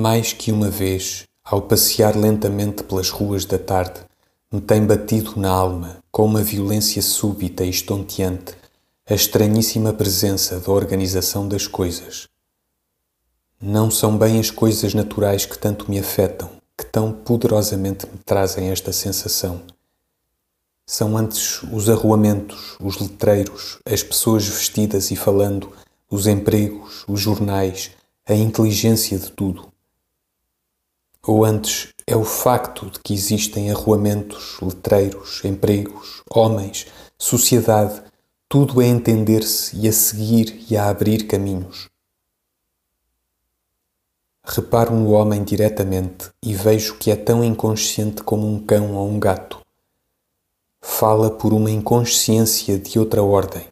[0.00, 3.98] Mais que uma vez, ao passear lentamente pelas ruas da tarde,
[4.48, 8.54] me tem batido na alma, com uma violência súbita e estonteante,
[9.10, 12.28] a estranhíssima presença da organização das coisas.
[13.60, 18.70] Não são bem as coisas naturais que tanto me afetam, que tão poderosamente me trazem
[18.70, 19.62] esta sensação.
[20.86, 25.72] São antes os arruamentos, os letreiros, as pessoas vestidas e falando,
[26.08, 27.90] os empregos, os jornais,
[28.24, 29.66] a inteligência de tudo.
[31.28, 36.86] Ou antes é o facto de que existem arruamentos, letreiros, empregos, homens,
[37.18, 38.02] sociedade,
[38.48, 41.90] tudo a entender-se e a seguir e a abrir caminhos.
[44.42, 49.20] Reparo no homem diretamente e vejo que é tão inconsciente como um cão ou um
[49.20, 49.60] gato.
[50.80, 53.66] Fala por uma inconsciência de outra ordem.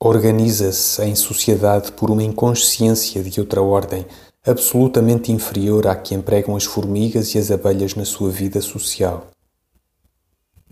[0.00, 4.04] Organiza-se em sociedade por uma inconsciência de outra ordem,
[4.44, 9.28] absolutamente inferior à que empregam as formigas e as abelhas na sua vida social.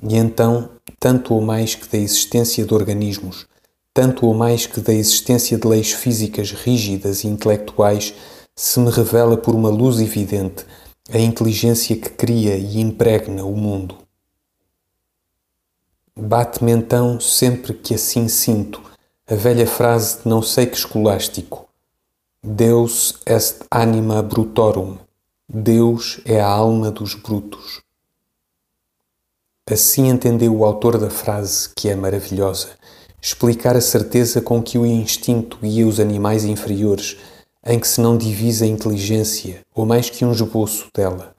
[0.03, 3.47] E então, tanto ou mais que da existência de organismos,
[3.95, 8.15] tanto ou mais que da existência de leis físicas rígidas e intelectuais,
[8.57, 10.67] se me revela por uma luz evidente
[11.13, 13.97] a inteligência que cria e impregna o mundo.
[16.17, 18.83] Bate-me então, sempre que assim sinto,
[19.27, 21.70] a velha frase de não sei que escolástico:
[22.43, 24.97] Deus est anima brutorum.
[25.47, 27.83] Deus é a alma dos brutos.
[29.71, 32.71] Assim entendeu o autor da frase, que é maravilhosa,
[33.21, 37.19] explicar a certeza com que o instinto guia os animais inferiores,
[37.63, 41.37] em que se não divisa a inteligência, ou mais que um esboço dela.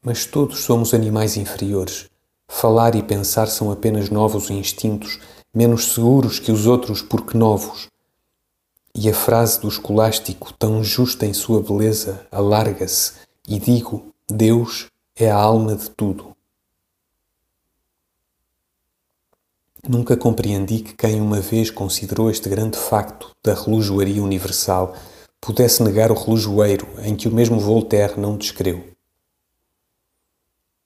[0.00, 2.08] Mas todos somos animais inferiores.
[2.46, 5.18] Falar e pensar são apenas novos instintos,
[5.52, 7.88] menos seguros que os outros porque novos.
[8.98, 13.12] E a frase do escolástico, tão justa em sua beleza, alarga-se
[13.46, 16.34] e digo: Deus é a alma de tudo.
[19.86, 24.96] Nunca compreendi que quem uma vez considerou este grande facto da relojoaria universal
[25.42, 28.82] pudesse negar o relojoeiro em que o mesmo Voltaire não descreu.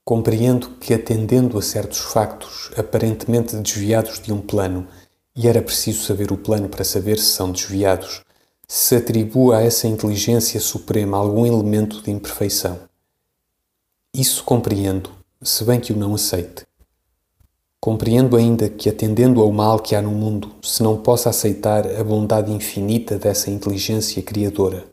[0.04, 4.88] Compreendo que, atendendo a certos factos aparentemente desviados de um plano,
[5.42, 8.20] e era preciso saber o plano para saber se são desviados,
[8.68, 12.78] se atribua a essa inteligência suprema algum elemento de imperfeição.
[14.12, 16.66] Isso compreendo, se bem que o não aceite.
[17.80, 22.04] Compreendo ainda que, atendendo ao mal que há no mundo, se não possa aceitar a
[22.04, 24.84] bondade infinita dessa inteligência criadora.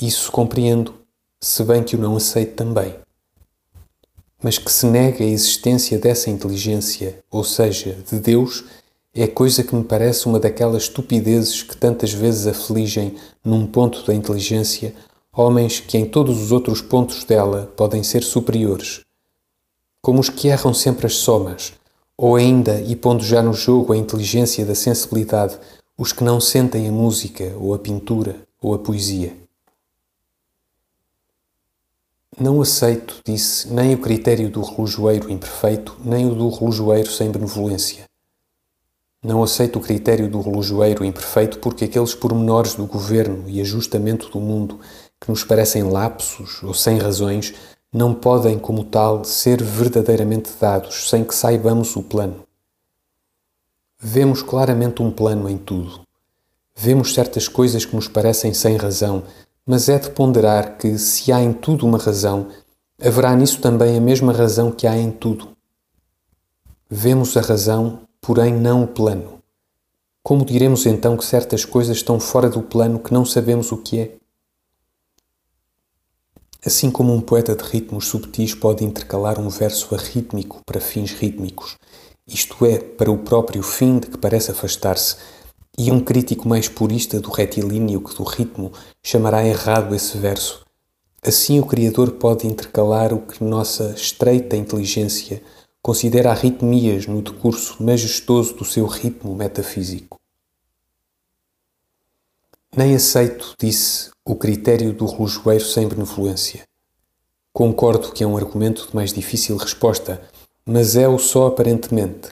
[0.00, 0.94] Isso compreendo,
[1.40, 2.94] se bem que o não aceito também.
[4.40, 8.62] Mas que se nega a existência dessa inteligência, ou seja, de Deus,
[9.22, 13.14] é coisa que me parece uma daquelas estupidezes que tantas vezes afligem,
[13.44, 14.94] num ponto da inteligência,
[15.32, 19.04] homens que em todos os outros pontos dela podem ser superiores
[20.04, 21.72] como os que erram sempre as somas,
[22.14, 25.58] ou ainda, e pondo já no jogo a inteligência da sensibilidade,
[25.96, 29.34] os que não sentem a música, ou a pintura, ou a poesia.
[32.38, 38.04] Não aceito, disse, nem o critério do relojoeiro imperfeito, nem o do relojoeiro sem benevolência.
[39.24, 44.38] Não aceito o critério do relojoeiro imperfeito porque aqueles pormenores do governo e ajustamento do
[44.38, 44.80] mundo
[45.18, 47.54] que nos parecem lapsos ou sem razões
[47.90, 52.44] não podem, como tal, ser verdadeiramente dados sem que saibamos o plano.
[53.98, 56.02] Vemos claramente um plano em tudo.
[56.76, 59.22] Vemos certas coisas que nos parecem sem razão,
[59.64, 62.48] mas é de ponderar que, se há em tudo uma razão,
[63.00, 65.56] haverá nisso também a mesma razão que há em tudo.
[66.90, 69.38] Vemos a razão, porém não o plano.
[70.22, 74.00] Como diremos então que certas coisas estão fora do plano que não sabemos o que
[74.00, 74.16] é?
[76.64, 81.76] Assim como um poeta de ritmos subtis pode intercalar um verso arrítmico para fins rítmicos,
[82.26, 85.16] isto é, para o próprio fim de que parece afastar-se,
[85.76, 88.72] e um crítico mais purista do retilíneo que do ritmo
[89.02, 90.64] chamará errado esse verso,
[91.22, 95.42] assim o Criador pode intercalar o que nossa estreita inteligência
[95.84, 100.18] considera arritmias no decurso majestoso do seu ritmo metafísico.
[102.74, 106.62] Nem aceito, disse, o critério do relojoeiro sem benevolência.
[107.52, 110.26] Concordo que é um argumento de mais difícil resposta,
[110.64, 112.30] mas é-o só aparentemente.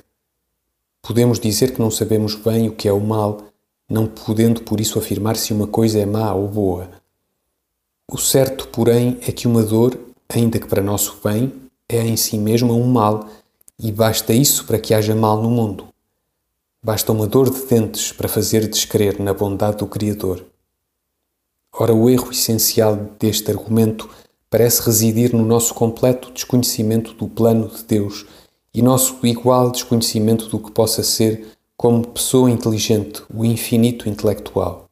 [1.02, 3.48] Podemos dizer que não sabemos bem o que é o mal,
[3.86, 6.90] não podendo por isso afirmar se uma coisa é má ou boa.
[8.10, 11.52] O certo, porém, é que uma dor, ainda que para nosso bem,
[11.86, 13.28] é em si mesma um mal,
[13.78, 15.88] e basta isso para que haja mal no mundo.
[16.84, 20.44] Basta uma dor de dentes para fazer descrer na bondade do Criador.
[21.72, 24.10] Ora, o erro essencial deste argumento
[24.50, 28.26] parece residir no nosso completo desconhecimento do plano de Deus
[28.74, 31.46] e nosso igual desconhecimento do que possa ser,
[31.76, 34.86] como pessoa inteligente, o infinito intelectual.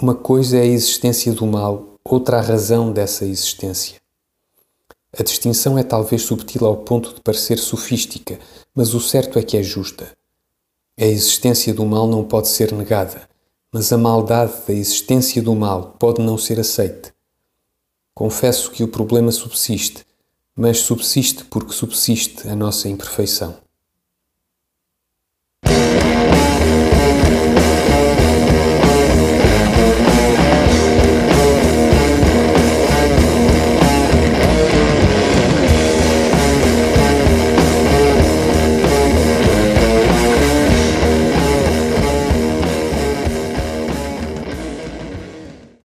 [0.00, 4.03] Uma coisa é a existência do mal, outra a razão dessa existência.
[5.16, 8.38] A distinção é talvez subtil ao ponto de parecer sofística,
[8.74, 10.10] mas o certo é que é justa.
[10.98, 13.28] A existência do mal não pode ser negada,
[13.72, 17.12] mas a maldade da existência do mal pode não ser aceite.
[18.12, 20.04] Confesso que o problema subsiste,
[20.56, 23.63] mas subsiste porque subsiste a nossa imperfeição.